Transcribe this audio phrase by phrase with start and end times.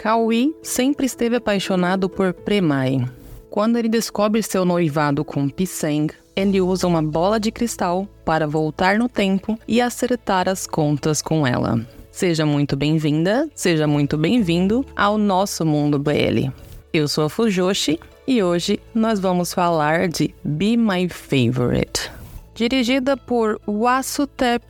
[0.00, 3.06] Kawi sempre esteve apaixonado por Premai.
[3.50, 8.98] Quando ele descobre seu noivado com Piseng, ele usa uma bola de cristal para voltar
[8.98, 11.86] no tempo e acertar as contas com ela.
[12.10, 16.48] Seja muito bem-vinda, seja muito bem-vindo ao nosso mundo BL.
[16.94, 22.10] Eu sou a Fujoshi e hoje nós vamos falar de Be My Favorite.
[22.54, 24.64] Dirigida por Wasutep,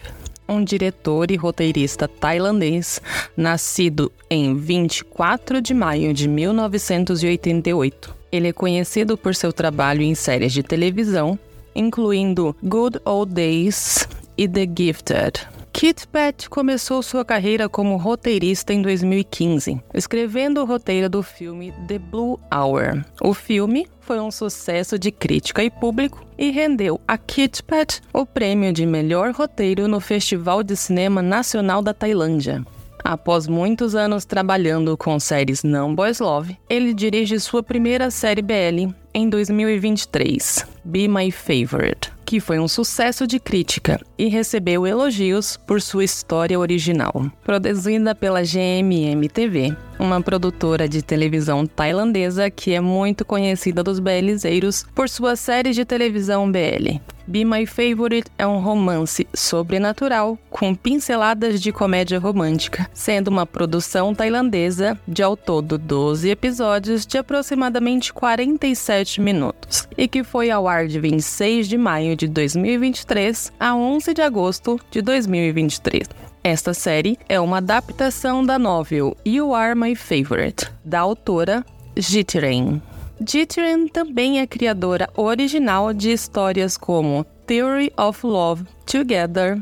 [0.51, 3.01] um diretor e roteirista tailandês,
[3.37, 8.15] nascido em 24 de maio de 1988.
[8.33, 11.39] Ele é conhecido por seu trabalho em séries de televisão,
[11.75, 15.60] incluindo Good Old Days e The Gifted.
[15.73, 21.99] Kit Pat começou sua carreira como roteirista em 2015, escrevendo o roteiro do filme The
[21.99, 23.05] Blue Hour.
[23.23, 28.27] O filme foi um sucesso de crítica e público e rendeu a Kit Pat o
[28.27, 32.63] prêmio de melhor roteiro no Festival de Cinema Nacional da Tailândia.
[33.03, 38.93] Após muitos anos trabalhando com séries não boys love, ele dirige sua primeira série BL
[39.15, 45.83] em 2023, Be My Favorite que foi um sucesso de crítica e recebeu elogios por
[45.83, 47.29] sua história original.
[47.43, 54.85] Produzida pela GMM TV, uma produtora de televisão tailandesa que é muito conhecida dos BLzeiros
[54.95, 57.01] por suas séries de televisão BL.
[57.31, 64.13] Be My Favorite é um romance sobrenatural com pinceladas de comédia romântica, sendo uma produção
[64.13, 70.89] tailandesa de ao todo 12 episódios de aproximadamente 47 minutos e que foi ao ar
[70.89, 76.07] de 26 de maio de 2023 a 11 de agosto de 2023.
[76.45, 81.65] Esta série é uma adaptação da novel You Are My Favorite, da autora
[81.97, 82.83] Jitren.
[83.27, 89.59] Jitren também é criadora original de histórias como Theory of Love, Together,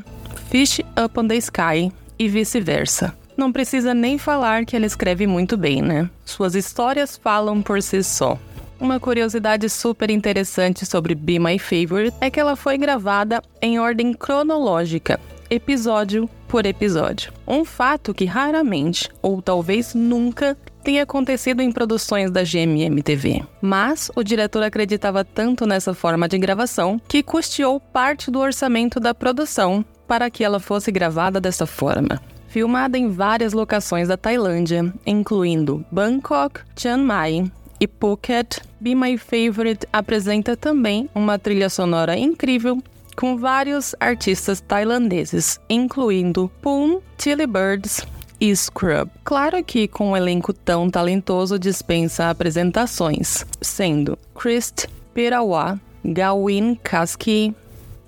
[0.50, 3.17] Fish Up on the Sky e vice-versa.
[3.37, 6.11] Não precisa nem falar que ela escreve muito bem, né?
[6.25, 8.37] Suas histórias falam por si só.
[8.81, 14.15] Uma curiosidade super interessante sobre Be My Favorite é que ela foi gravada em ordem
[14.15, 15.19] cronológica,
[15.50, 17.33] episódio por episódio.
[17.47, 23.43] Um fato que raramente, ou talvez nunca, tem acontecido em produções da GMM TV.
[23.61, 29.12] Mas o diretor acreditava tanto nessa forma de gravação que custeou parte do orçamento da
[29.12, 32.22] produção para que ela fosse gravada dessa forma.
[32.47, 37.44] Filmada em várias locações da Tailândia, incluindo Bangkok, Chiang Mai
[37.81, 42.83] e Phuket, Be My Favorite apresenta também uma trilha sonora incrível
[43.16, 48.06] com vários artistas tailandeses, incluindo Poon, Tilly Birds,
[48.41, 49.11] e Scrub.
[49.25, 57.55] Claro que com um elenco tão talentoso dispensa apresentações, sendo Christ Pirawa, Gawin Kaski,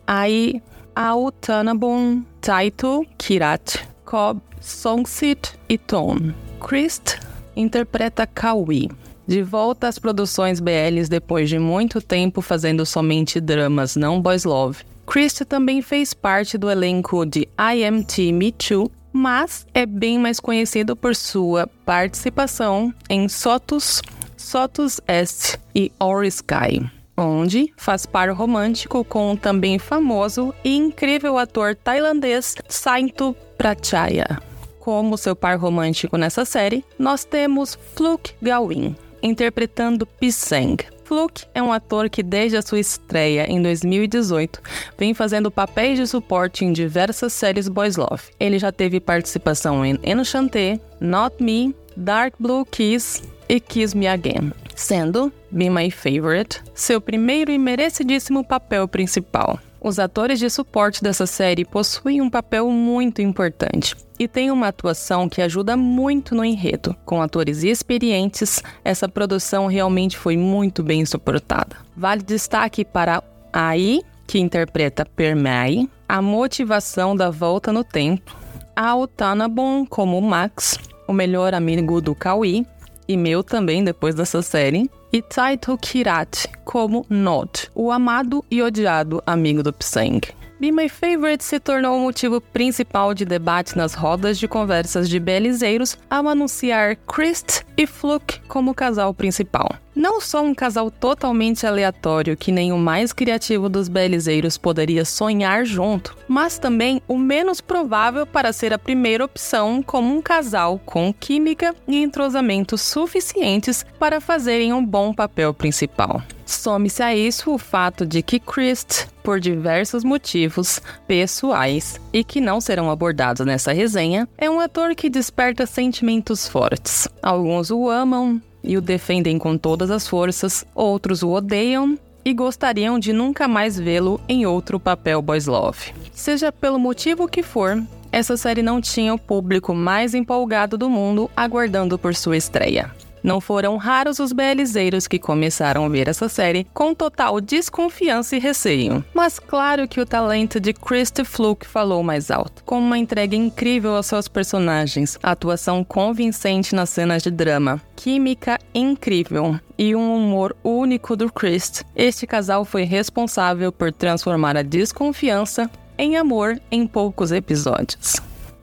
[0.07, 0.63] Ai
[0.95, 6.35] Autanabon, Taito Kirat, Cobb, Songsit e Tone.
[6.61, 7.19] Christ
[7.57, 8.91] interpreta Kawi.
[9.31, 14.83] De volta às produções BLs depois de muito tempo fazendo somente dramas não boys love,
[15.07, 20.19] Christ também fez parte do elenco de I Am T Me Too mas é bem
[20.19, 24.03] mais conhecido por sua participação em Sotus,
[24.37, 31.39] Sotus Est e Or Sky, onde faz par romântico com o também famoso e incrível
[31.39, 34.43] ator tailandês Saintu Prachaya.
[34.81, 40.77] Como seu par romântico nessa série, nós temos Fluk Gawin, interpretando Piseng,
[41.11, 44.63] Fluke é um ator que, desde a sua estreia em 2018,
[44.97, 48.23] vem fazendo papéis de suporte em diversas séries boys love.
[48.39, 54.53] Ele já teve participação em Enchanté, Not Me, Dark Blue Kiss e Kiss Me Again,
[54.77, 59.59] sendo Be My Favorite seu primeiro e merecidíssimo papel principal.
[59.83, 65.27] Os atores de suporte dessa série possuem um papel muito importante e têm uma atuação
[65.27, 66.95] que ajuda muito no enredo.
[67.07, 71.77] Com atores experientes, essa produção realmente foi muito bem suportada.
[71.97, 78.37] Vale destaque para Ai, que interpreta Permai, a motivação da volta no tempo,
[78.77, 80.79] a Utanabon como Max,
[81.09, 82.67] o melhor amigo do Kawi,
[83.09, 89.23] e meu também depois dessa série, e Taito Kirat como Nod, o amado e odiado
[89.27, 90.40] amigo do Psang.
[90.61, 95.19] Be My Favorite se tornou o motivo principal de debate nas rodas de conversas de
[95.19, 99.71] belizeiros ao anunciar Christ e Fluke como casal principal.
[99.97, 105.65] Não só um casal totalmente aleatório que nem o mais criativo dos belizeiros poderia sonhar
[105.65, 111.11] junto, mas também o menos provável para ser a primeira opção como um casal com
[111.11, 116.23] química e entrosamento suficientes para fazerem um bom papel principal.
[116.51, 122.61] Some-se a isso o fato de que Christ, por diversos motivos pessoais e que não
[122.61, 127.09] serão abordados nessa resenha, é um ator que desperta sentimentos fortes.
[127.23, 132.99] Alguns o amam e o defendem com todas as forças, outros o odeiam e gostariam
[132.99, 135.95] de nunca mais vê-lo em outro papel boys love.
[136.13, 137.81] Seja pelo motivo que for,
[138.11, 142.91] essa série não tinha o público mais empolgado do mundo aguardando por sua estreia.
[143.23, 148.39] Não foram raros os BLzeiros que começaram a ver essa série com total desconfiança e
[148.39, 149.05] receio.
[149.15, 153.95] Mas claro que o talento de Christy Fluke falou mais alto, com uma entrega incrível
[153.95, 161.17] aos seus personagens, atuação convincente nas cenas de drama, química incrível e um humor único
[161.17, 161.85] do Chris.
[161.95, 168.17] Este casal foi responsável por transformar a desconfiança em amor em poucos episódios.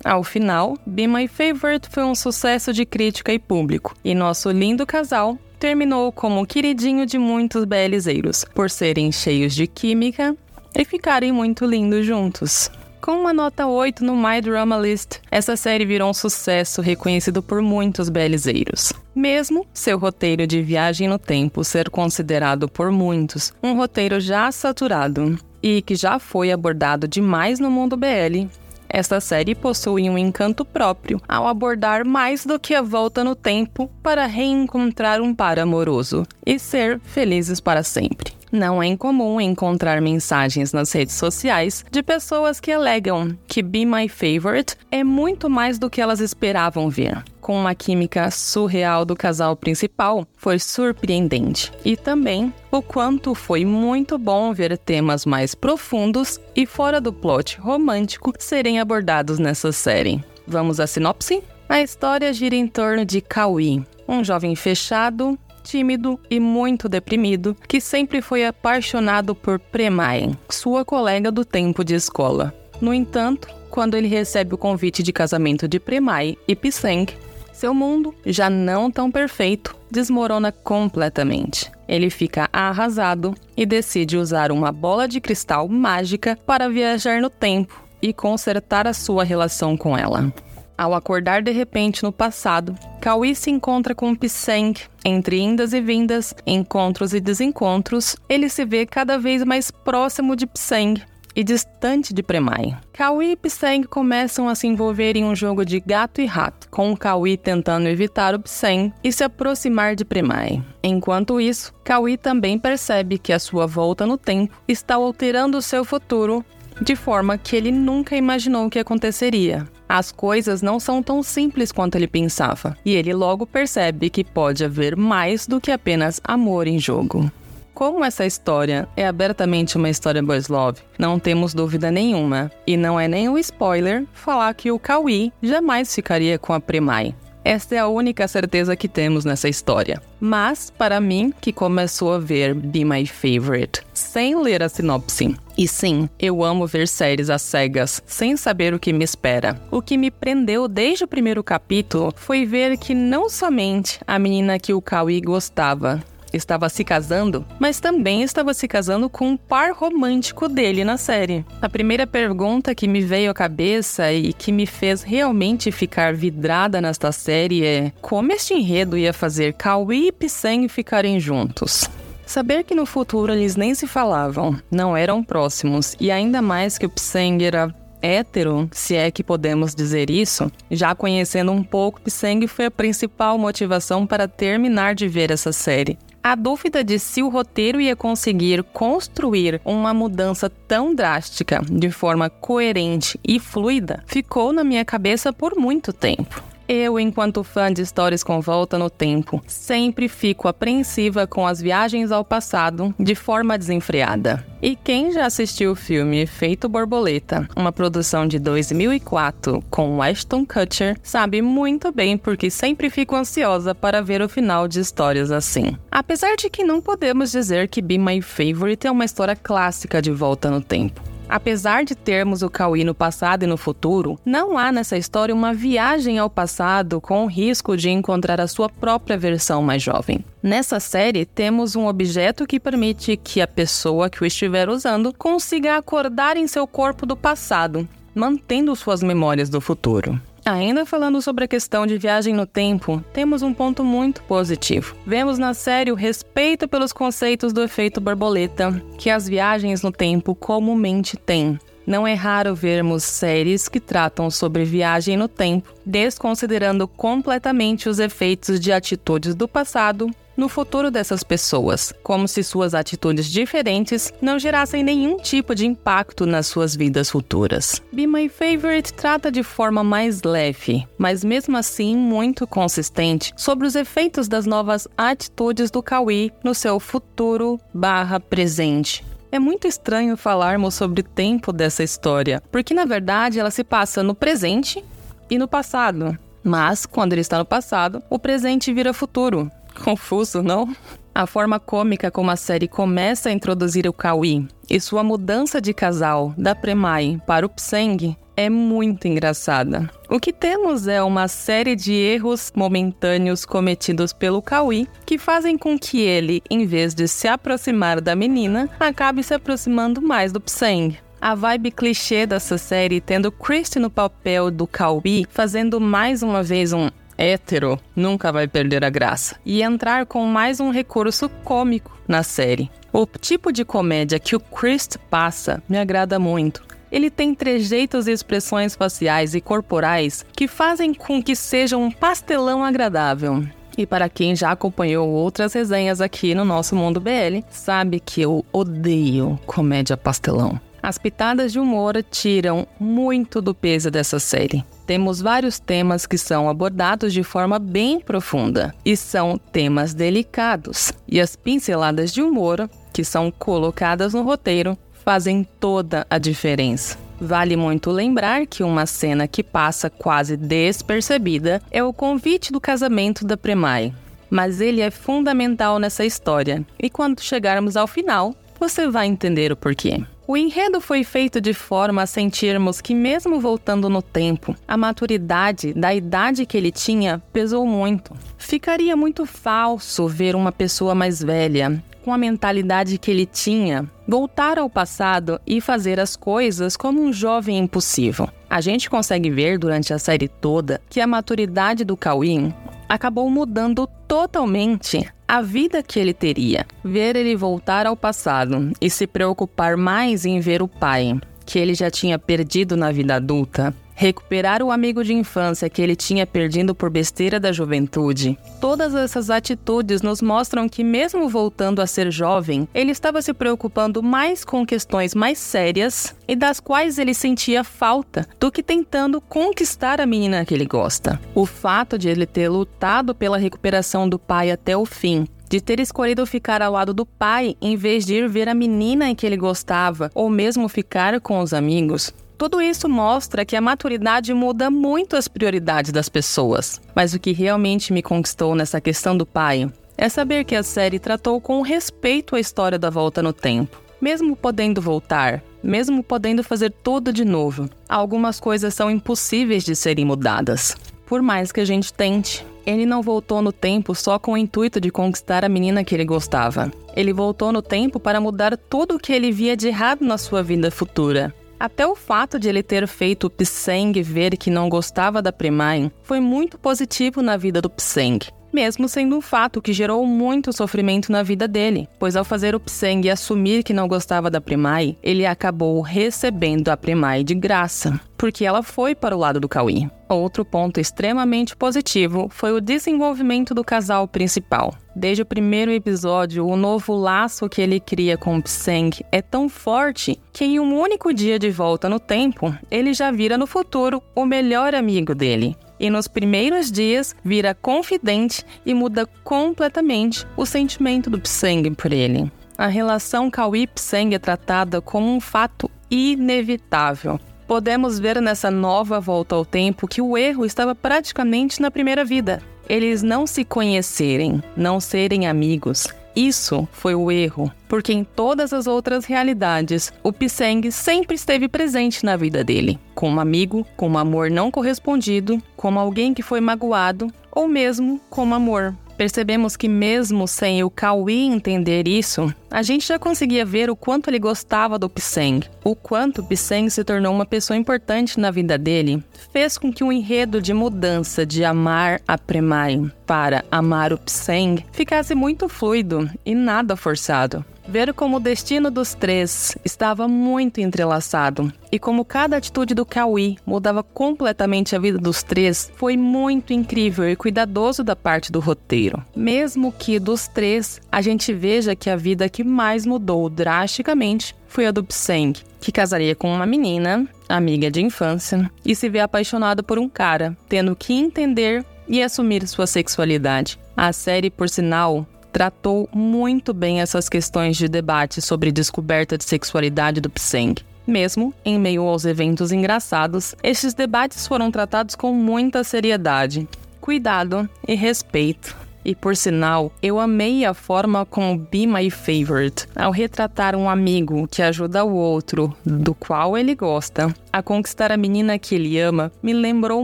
[0.07, 4.85] Ao final, Be My Favorite foi um sucesso de crítica e público, e nosso lindo
[4.85, 10.33] casal terminou como queridinho de muitos belizeiros, por serem cheios de química
[10.73, 12.71] e ficarem muito lindos juntos.
[13.01, 17.61] Com uma nota 8 no My Drama List, essa série virou um sucesso reconhecido por
[17.61, 18.93] muitos belizeiros.
[19.13, 25.37] Mesmo seu roteiro de viagem no tempo ser considerado por muitos um roteiro já saturado
[25.61, 28.47] e que já foi abordado demais no mundo BL,
[28.89, 33.89] esta série possui um encanto próprio ao abordar mais do que a volta no tempo
[34.01, 38.37] para reencontrar um par amoroso e ser felizes para sempre.
[38.51, 44.07] Não é incomum encontrar mensagens nas redes sociais de pessoas que alegam que Be My
[44.07, 47.23] Favorite é muito mais do que elas esperavam ver.
[47.47, 51.71] Com uma química surreal do casal principal, foi surpreendente.
[51.85, 57.57] E também o quanto foi muito bom ver temas mais profundos e fora do plot
[57.61, 60.21] romântico serem abordados nessa série.
[60.45, 61.41] Vamos à sinopse?
[61.69, 67.79] A história gira em torno de Kawi, um jovem fechado, tímido e muito deprimido, que
[67.79, 72.53] sempre foi apaixonado por Premai, sua colega do tempo de escola.
[72.81, 77.07] No entanto, quando ele recebe o convite de casamento de Premai e Piseng,
[77.57, 81.71] seu mundo, já não tão perfeito, desmorona completamente.
[81.87, 87.83] Ele fica arrasado e decide usar uma bola de cristal mágica para viajar no tempo
[87.99, 90.31] e consertar a sua relação com ela.
[90.77, 94.75] Ao acordar de repente no passado, Kawi se encontra com Piseng.
[95.03, 100.45] Entre indas e vindas, encontros e desencontros, ele se vê cada vez mais próximo de
[100.45, 101.01] Piseng
[101.37, 102.75] e distante de Premai.
[102.91, 106.97] Kawi e Piseng começam a se envolver em um jogo de gato e rato, com
[106.97, 110.63] Kawi tentando evitar o Piseng e se aproximar de Premai.
[110.81, 116.43] Enquanto isso, Kawi também percebe que a sua volta no tempo está alterando seu futuro
[116.81, 119.67] de forma que ele nunca imaginou que aconteceria.
[119.87, 124.65] As coisas não são tão simples quanto ele pensava, e ele logo percebe que pode
[124.65, 127.31] haver mais do que apenas amor em jogo.
[127.77, 132.99] Como essa história é abertamente uma história boys love, não temos dúvida nenhuma, e não
[132.99, 137.13] é nenhum spoiler falar que o Kawi jamais ficaria com a Premai.
[137.45, 140.01] Esta é a única certeza que temos nessa história.
[140.19, 145.67] Mas, para mim, que começou a ver Be My Favorite sem ler a sinopse, e
[145.67, 149.61] sim, eu amo ver séries às cegas, sem saber o que me espera.
[149.69, 154.57] O que me prendeu desde o primeiro capítulo foi ver que não somente a menina
[154.57, 156.03] que o Kawi gostava,
[156.33, 161.45] estava se casando, mas também estava se casando com um par romântico dele na série.
[161.61, 166.81] A primeira pergunta que me veio à cabeça e que me fez realmente ficar vidrada
[166.81, 171.89] nesta série é: como este enredo ia fazer Kawi e Piseng ficarem juntos?
[172.27, 176.85] Saber que no futuro eles nem se falavam, não eram próximos, e ainda mais que
[176.85, 182.45] o Pseng era hétero, se é que podemos dizer isso, já conhecendo um pouco, Pseng
[182.45, 185.97] foi a principal motivação para terminar de ver essa série.
[186.29, 192.29] A dúvida de se o roteiro ia conseguir construir uma mudança tão drástica de forma
[192.29, 196.43] coerente e fluida ficou na minha cabeça por muito tempo.
[196.67, 202.11] Eu, enquanto fã de histórias com volta no tempo, sempre fico apreensiva com as viagens
[202.11, 204.45] ao passado de forma desenfreada.
[204.61, 210.97] E quem já assistiu o filme Efeito Borboleta, uma produção de 2004 com Ashton Kutcher,
[211.01, 215.77] sabe muito bem porque sempre fico ansiosa para ver o final de histórias assim.
[215.89, 220.11] Apesar de que não podemos dizer que Be My Favorite é uma história clássica de
[220.11, 221.16] volta no tempo.
[221.29, 225.53] Apesar de termos o Cauí no passado e no futuro, não há nessa história uma
[225.53, 230.23] viagem ao passado com o risco de encontrar a sua própria versão mais jovem.
[230.41, 235.75] Nessa série, temos um objeto que permite que a pessoa que o estiver usando consiga
[235.75, 240.19] acordar em seu corpo do passado, mantendo suas memórias do futuro.
[240.49, 244.95] Ainda falando sobre a questão de viagem no tempo, temos um ponto muito positivo.
[245.05, 250.33] Vemos na série o respeito pelos conceitos do efeito borboleta que as viagens no tempo
[250.33, 251.59] comumente têm.
[251.87, 258.59] Não é raro vermos séries que tratam sobre viagem no tempo, desconsiderando completamente os efeitos
[258.59, 264.83] de atitudes do passado no futuro dessas pessoas, como se suas atitudes diferentes não gerassem
[264.83, 267.81] nenhum tipo de impacto nas suas vidas futuras.
[267.91, 273.75] Be My Favorite trata de forma mais leve, mas mesmo assim muito consistente, sobre os
[273.75, 279.03] efeitos das novas atitudes do Kawi no seu futuro barra presente.
[279.31, 284.01] É muito estranho falarmos sobre o tempo dessa história, porque na verdade ela se passa
[284.01, 284.83] no presente
[285.29, 286.17] e no passado.
[286.43, 289.51] Mas, quando ele está no passado, o presente vira futuro.
[289.83, 290.73] Confuso, não?
[291.13, 295.73] A forma cômica como a série começa a introduzir o Kawi e sua mudança de
[295.73, 299.89] casal da Premai para o Pseng é muito engraçada.
[300.07, 305.77] O que temos é uma série de erros momentâneos cometidos pelo Kawi que fazem com
[305.77, 310.95] que ele, em vez de se aproximar da menina, acabe se aproximando mais do Pseng.
[311.19, 316.71] A vibe clichê dessa série, tendo Christy no papel do Kawi, fazendo mais uma vez
[316.71, 319.35] um hétero nunca vai perder a graça.
[319.43, 322.69] E entrar com mais um recurso cômico na série.
[322.93, 326.66] O tipo de comédia que o Chris passa me agrada muito.
[326.91, 332.63] Ele tem trejeitos e expressões faciais e corporais que fazem com que seja um pastelão
[332.63, 333.43] agradável.
[333.77, 338.43] E para quem já acompanhou outras resenhas aqui no nosso Mundo BL, sabe que eu
[338.51, 340.59] odeio comédia pastelão.
[340.81, 344.63] As pitadas de humor tiram muito do peso dessa série.
[344.85, 350.93] Temos vários temas que são abordados de forma bem profunda e são temas delicados.
[351.07, 356.97] E as pinceladas de humor que são colocadas no roteiro fazem toda a diferença.
[357.17, 363.25] Vale muito lembrar que uma cena que passa quase despercebida é o convite do casamento
[363.25, 363.93] da Premai.
[364.29, 369.55] Mas ele é fundamental nessa história, e quando chegarmos ao final, você vai entender o
[369.55, 370.03] porquê.
[370.27, 375.73] O enredo foi feito de forma a sentirmos que, mesmo voltando no tempo, a maturidade
[375.73, 378.13] da idade que ele tinha pesou muito.
[378.37, 384.57] Ficaria muito falso ver uma pessoa mais velha, com a mentalidade que ele tinha, voltar
[384.57, 388.29] ao passado e fazer as coisas como um jovem impossível.
[388.49, 392.53] A gente consegue ver durante a série toda que a maturidade do Cauim
[392.87, 396.65] acabou mudando totalmente a vida que ele teria.
[396.81, 401.73] Ver ele voltar ao passado e se preocupar mais em ver o pai, que ele
[401.73, 406.75] já tinha perdido na vida adulta, recuperar o amigo de infância que ele tinha perdido
[406.75, 408.37] por besteira da juventude.
[408.61, 414.03] Todas essas atitudes nos mostram que, mesmo voltando a ser jovem, ele estava se preocupando
[414.03, 419.99] mais com questões mais sérias e das quais ele sentia falta do que tentando conquistar
[419.99, 421.19] a menina que ele gosta.
[421.33, 425.79] O fato de ele ter lutado pela recuperação do pai até o fim de ter
[425.79, 429.25] escolhido ficar ao lado do pai em vez de ir ver a menina em que
[429.25, 434.69] ele gostava ou mesmo ficar com os amigos, tudo isso mostra que a maturidade muda
[434.69, 436.79] muito as prioridades das pessoas.
[436.95, 440.99] Mas o que realmente me conquistou nessa questão do pai é saber que a série
[440.99, 443.81] tratou com respeito a história da volta no tempo.
[443.99, 450.05] Mesmo podendo voltar, mesmo podendo fazer tudo de novo, algumas coisas são impossíveis de serem
[450.05, 450.75] mudadas.
[451.07, 454.79] Por mais que a gente tente, ele não voltou no tempo só com o intuito
[454.79, 456.71] de conquistar a menina que ele gostava.
[456.95, 460.43] Ele voltou no tempo para mudar tudo o que ele via de errado na sua
[460.43, 461.33] vida futura.
[461.59, 465.91] Até o fato de ele ter feito o Pseng ver que não gostava da Premain
[466.03, 468.19] foi muito positivo na vida do Pseng,
[468.57, 472.59] mesmo sendo um fato que gerou muito sofrimento na vida dele, pois ao fazer o
[472.59, 478.43] Pseng assumir que não gostava da Premai, ele acabou recebendo a Premai de graça, porque
[478.43, 479.87] ela foi para o lado do Kawi.
[480.09, 484.73] Outro ponto extremamente positivo foi o desenvolvimento do casal principal.
[484.95, 490.19] Desde o primeiro episódio, o novo laço que ele cria com Pseng é tão forte
[490.33, 494.25] que em um único dia de volta no tempo, ele já vira no futuro o
[494.25, 501.19] melhor amigo dele e nos primeiros dias vira confidente e muda completamente o sentimento do
[501.19, 502.31] Pseng por ele.
[502.57, 507.19] A relação Kawi-Pseng é tratada como um fato inevitável.
[507.47, 512.41] Podemos ver nessa nova volta ao tempo que o erro estava praticamente na primeira vida.
[512.67, 518.65] Eles não se conhecerem, não serem amigos, isso foi o erro, porque em todas as
[518.65, 524.49] outras realidades, o Piseng sempre esteve presente na vida dele, como amigo, como amor não
[524.49, 528.75] correspondido, como alguém que foi magoado ou mesmo como amor.
[528.97, 534.09] Percebemos que mesmo sem o Kawi entender isso, a gente já conseguia ver o quanto
[534.09, 535.41] ele gostava do Piseng.
[535.63, 539.91] O quanto Piseng se tornou uma pessoa importante na vida dele fez com que o
[539.91, 546.33] enredo de mudança de amar a Premai para amar o Piseng ficasse muito fluido e
[546.33, 547.45] nada forçado.
[547.67, 553.37] Ver como o destino dos três estava muito entrelaçado e como cada atitude do Kawi
[553.45, 559.03] mudava completamente a vida dos três foi muito incrível e cuidadoso da parte do roteiro.
[559.13, 564.65] Mesmo que dos três a gente veja que a vida que mais mudou drasticamente foi
[564.65, 569.61] a do Pseng, que casaria com uma menina, amiga de infância, e se vê apaixonado
[569.61, 573.59] por um cara, tendo que entender e assumir sua sexualidade.
[573.75, 580.01] A série, por sinal, tratou muito bem essas questões de debate sobre descoberta de sexualidade
[580.01, 580.55] do Pseng.
[580.85, 586.47] Mesmo em meio aos eventos engraçados, estes debates foram tratados com muita seriedade,
[586.79, 588.66] cuidado e respeito.
[588.87, 594.25] E por sinal, eu amei a forma como Be My Favorite, ao retratar um amigo
[594.29, 599.11] que ajuda o outro, do qual ele gosta, a conquistar a menina que ele ama,
[599.21, 599.83] me lembrou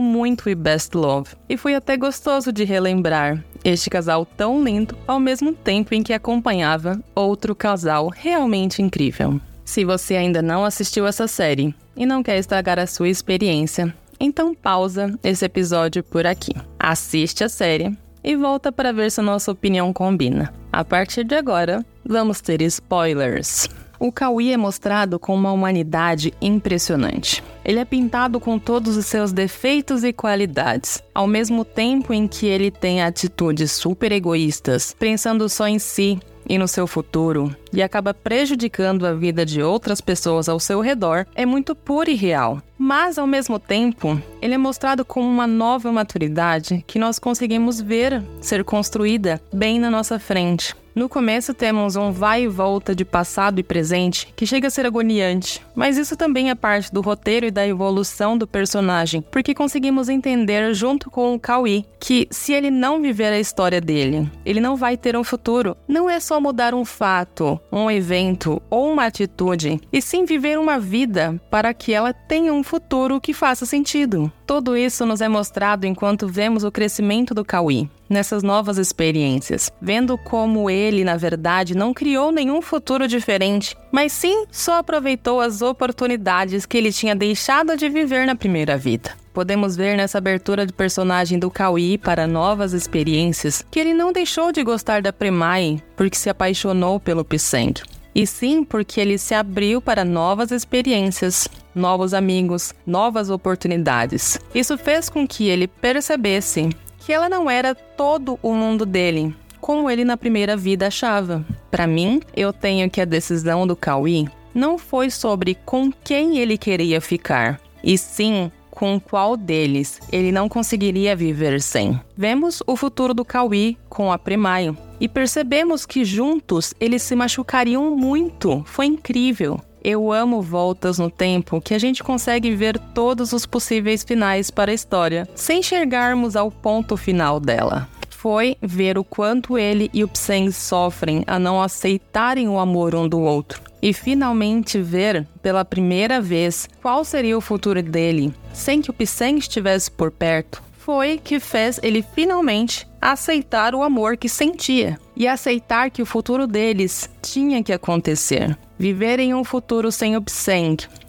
[0.00, 1.32] muito o Best Love.
[1.46, 6.14] E foi até gostoso de relembrar, este casal tão lindo, ao mesmo tempo em que
[6.14, 9.38] acompanhava outro casal realmente incrível.
[9.66, 14.54] Se você ainda não assistiu essa série e não quer estragar a sua experiência, então
[14.54, 16.54] pausa esse episódio por aqui.
[16.78, 20.52] Assiste a série e volta para ver se a nossa opinião combina.
[20.72, 23.68] A partir de agora, vamos ter spoilers.
[24.00, 27.44] O Kawi é mostrado com uma humanidade impressionante.
[27.64, 32.46] Ele é pintado com todos os seus defeitos e qualidades, ao mesmo tempo em que
[32.46, 38.14] ele tem atitudes super egoístas, pensando só em si e no seu futuro, e acaba
[38.14, 42.62] prejudicando a vida de outras pessoas ao seu redor, é muito puro e real.
[42.78, 48.22] Mas, ao mesmo tempo, ele é mostrado como uma nova maturidade que nós conseguimos ver
[48.40, 50.74] ser construída bem na nossa frente.
[50.94, 54.86] No começo temos um vai e volta de passado e presente que chega a ser
[54.86, 60.08] agoniante, mas isso também é parte do roteiro e da evolução do personagem, porque conseguimos
[60.08, 64.76] entender junto com o Kawi que se ele não viver a história dele, ele não
[64.76, 65.76] vai ter um futuro.
[65.88, 70.78] Não é só mudar um fato, um evento ou uma atitude, e sim viver uma
[70.78, 74.30] vida para que ela tenha um futuro que faça sentido.
[74.46, 80.16] Tudo isso nos é mostrado enquanto vemos o crescimento do Kawi nessas novas experiências, vendo
[80.18, 86.66] como ele, na verdade, não criou nenhum futuro diferente, mas sim só aproveitou as oportunidades
[86.66, 89.12] que ele tinha deixado de viver na primeira vida.
[89.32, 94.52] Podemos ver nessa abertura de personagem do Kawi para novas experiências que ele não deixou
[94.52, 97.74] de gostar da Premai porque se apaixonou pelo Piseng
[98.14, 104.38] e sim porque ele se abriu para novas experiências, novos amigos, novas oportunidades.
[104.54, 106.70] Isso fez com que ele percebesse
[107.04, 111.44] que ela não era todo o mundo dele, como ele na primeira vida achava.
[111.70, 116.56] Para mim, eu tenho que a decisão do Kawi não foi sobre com quem ele
[116.56, 122.00] queria ficar, e sim com qual deles ele não conseguiria viver sem.
[122.16, 127.96] Vemos o futuro do Kawi com a Premaio e percebemos que juntos eles se machucariam
[127.96, 128.62] muito.
[128.66, 129.60] Foi incrível.
[129.84, 134.70] Eu amo voltas no tempo que a gente consegue ver todos os possíveis finais para
[134.70, 137.86] a história, sem chegarmos ao ponto final dela.
[138.08, 143.06] Foi ver o quanto ele e o Pseng sofrem a não aceitarem o amor um
[143.06, 143.60] do outro.
[143.82, 149.36] E finalmente ver, pela primeira vez, qual seria o futuro dele, sem que o Pseng
[149.38, 155.90] estivesse por perto foi que fez ele finalmente aceitar o amor que sentia e aceitar
[155.90, 158.54] que o futuro deles tinha que acontecer.
[158.78, 160.24] Viver em um futuro sem o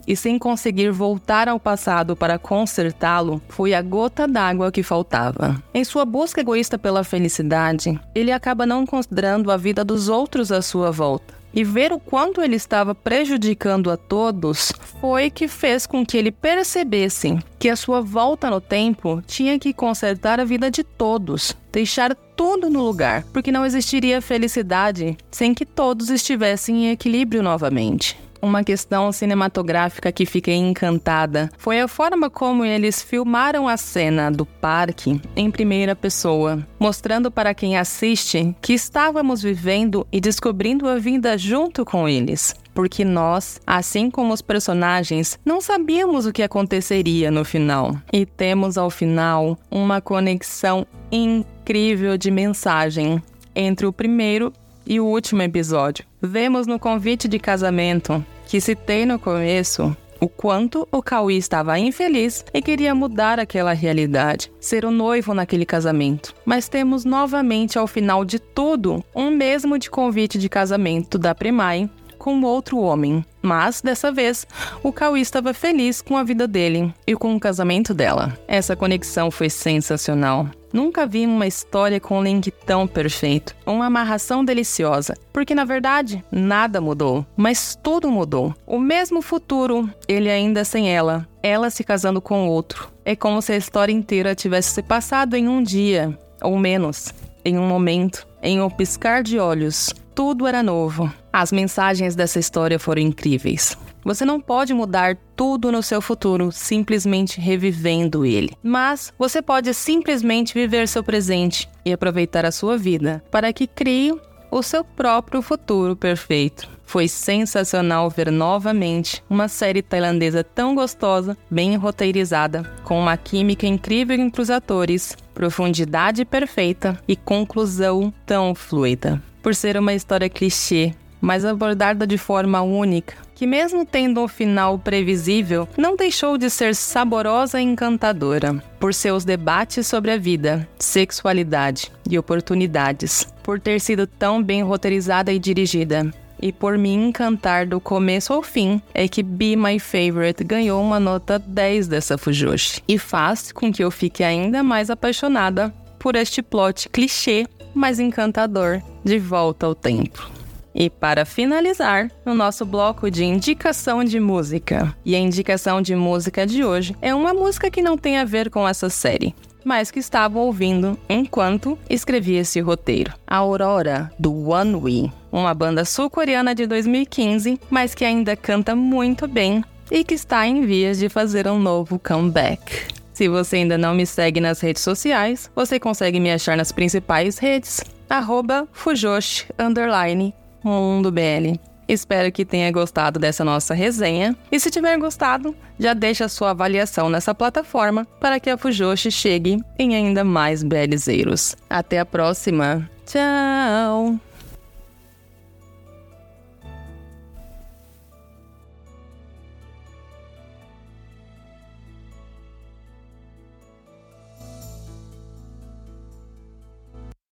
[0.08, 5.62] e sem conseguir voltar ao passado para consertá-lo foi a gota d'água que faltava.
[5.74, 10.62] Em sua busca egoísta pela felicidade, ele acaba não considerando a vida dos outros à
[10.62, 16.06] sua volta e ver o quanto ele estava prejudicando a todos foi que fez com
[16.06, 20.84] que ele percebesse que a sua volta no tempo tinha que consertar a vida de
[20.84, 27.42] todos, deixar tudo no lugar, porque não existiria felicidade sem que todos estivessem em equilíbrio
[27.42, 34.30] novamente uma questão cinematográfica que fiquei encantada foi a forma como eles filmaram a cena
[34.30, 40.98] do parque em primeira pessoa, mostrando para quem assiste que estávamos vivendo e descobrindo a
[40.98, 47.32] vida junto com eles porque nós, assim como os personagens, não sabíamos o que aconteceria
[47.32, 47.96] no final.
[48.12, 53.24] E temos ao final uma conexão incrível de mensagem
[53.56, 54.52] entre o primeiro
[54.86, 56.06] e o último episódio.
[56.22, 62.46] Vemos no convite de casamento que citei no começo o quanto o Cauê estava infeliz
[62.54, 66.34] e queria mudar aquela realidade, ser o noivo naquele casamento.
[66.46, 71.90] Mas temos novamente ao final de tudo um mesmo de convite de casamento da Premai
[72.18, 73.24] com outro homem.
[73.46, 74.48] Mas, dessa vez,
[74.82, 78.36] o Cauê estava feliz com a vida dele e com o casamento dela.
[78.48, 80.50] Essa conexão foi sensacional.
[80.74, 86.26] Nunca vi uma história com um link tão perfeito, uma amarração deliciosa, porque na verdade
[86.32, 88.52] nada mudou, mas tudo mudou.
[88.66, 92.92] O mesmo futuro, ele ainda sem ela, ela se casando com outro.
[93.06, 97.14] É como se a história inteira tivesse se passado em um dia, ou menos,
[97.46, 99.94] em um momento, em um piscar de olhos.
[100.16, 101.12] Tudo era novo.
[101.32, 103.78] As mensagens dessa história foram incríveis.
[104.02, 110.54] Você não pode mudar tudo no seu futuro simplesmente revivendo ele, mas você pode simplesmente
[110.54, 114.18] viver seu presente e aproveitar a sua vida para que crie
[114.50, 116.70] o seu próprio futuro perfeito.
[116.86, 124.18] Foi sensacional ver novamente uma série tailandesa tão gostosa, bem roteirizada, com uma química incrível
[124.18, 131.46] entre os atores, profundidade perfeita e conclusão tão fluida por ser uma história clichê, mas
[131.46, 137.62] abordada de forma única, que, mesmo tendo um final previsível, não deixou de ser saborosa
[137.62, 144.42] e encantadora, por seus debates sobre a vida, sexualidade e oportunidades, por ter sido tão
[144.42, 146.12] bem roteirizada e dirigida.
[146.42, 151.00] E por me encantar do começo ao fim, é que Be My Favorite ganhou uma
[151.00, 152.82] nota 10 dessa Fujoshi.
[152.88, 158.82] E faz com que eu fique ainda mais apaixonada por este plot clichê mas encantador
[159.06, 160.30] de volta ao tempo.
[160.74, 164.94] E para finalizar, o nosso bloco de indicação de música.
[165.06, 168.50] E a indicação de música de hoje é uma música que não tem a ver
[168.50, 173.14] com essa série, mas que estava ouvindo enquanto escrevia esse roteiro.
[173.26, 179.64] Aurora, do One We, uma banda sul-coreana de 2015, mas que ainda canta muito bem
[179.90, 182.94] e que está em vias de fazer um novo comeback.
[183.14, 187.38] Se você ainda não me segue nas redes sociais, você consegue me achar nas principais
[187.38, 191.60] redes, arroba Fujoshi, underline, Mundo BL.
[191.88, 194.36] Espero que tenha gostado dessa nossa resenha.
[194.52, 199.62] E se tiver gostado, já deixa sua avaliação nessa plataforma para que a Fujoshi chegue
[199.78, 201.56] em ainda mais belizeiros.
[201.70, 202.90] Até a próxima.
[203.06, 204.20] Tchau!